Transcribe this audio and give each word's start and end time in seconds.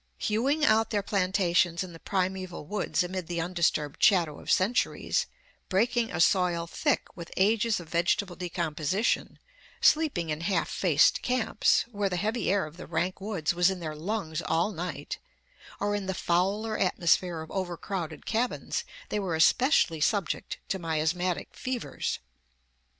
Hewing 0.17 0.65
out 0.65 0.89
their 0.89 1.03
plantations 1.03 1.83
in 1.83 1.93
the 1.93 1.99
primeval 1.99 2.65
woods 2.65 3.03
amid 3.03 3.27
the 3.27 3.39
undisturbed 3.39 4.01
shadow 4.01 4.39
of 4.39 4.49
centuries, 4.51 5.27
breaking 5.69 6.09
a 6.11 6.19
soil 6.19 6.65
thick 6.65 7.05
with 7.15 7.29
ages 7.37 7.79
of 7.79 7.89
vegetable 7.89 8.35
decomposition, 8.35 9.37
sleeping 9.79 10.31
in 10.31 10.41
half 10.41 10.67
faced 10.69 11.21
camps, 11.21 11.85
where 11.91 12.09
the 12.09 12.15
heavy 12.15 12.49
air 12.49 12.65
of 12.65 12.77
the 12.77 12.87
rank 12.87 13.21
woods 13.21 13.53
was 13.53 13.69
in 13.69 13.79
their 13.79 13.93
lungs 13.95 14.41
all 14.41 14.71
night, 14.71 15.19
or 15.79 15.93
in 15.93 16.07
the 16.07 16.15
fouler 16.15 16.79
atmosphere 16.79 17.41
of 17.41 17.51
overcrowded 17.51 18.25
cabins, 18.25 18.83
they 19.09 19.19
were 19.19 19.35
especially 19.35 20.01
subject 20.01 20.57
to 20.67 20.79
miasmatic 20.79 21.49
fevers. 21.53 22.17